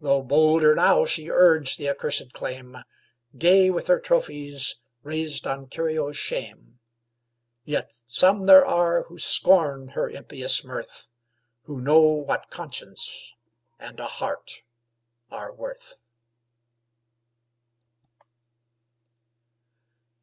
Though 0.00 0.22
bolder 0.22 0.74
now 0.74 1.04
she 1.04 1.28
urge 1.28 1.76
the 1.76 1.90
accursed 1.90 2.32
claim, 2.32 2.78
Gay 3.36 3.68
with 3.68 3.86
her 3.88 4.00
trophies 4.00 4.76
raised 5.02 5.46
on 5.46 5.66
Curio's 5.66 6.16
shame; 6.16 6.78
Yet 7.66 7.92
some 8.06 8.46
there 8.46 8.64
are 8.64 9.02
who 9.02 9.18
scorn 9.18 9.88
her 9.88 10.08
impious 10.08 10.64
mirth, 10.64 11.10
Who 11.64 11.82
know 11.82 12.00
what 12.00 12.48
conscience 12.48 13.34
and 13.78 14.00
a 14.00 14.06
heart 14.06 14.62
are 15.30 15.52
worth. 15.52 16.00